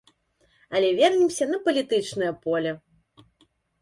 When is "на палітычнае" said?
1.51-2.31